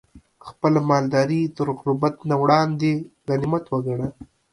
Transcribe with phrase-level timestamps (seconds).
[0.47, 2.91] خپله مالداري تر غربت نه وړاندې
[3.27, 4.07] غنيمت وګڼه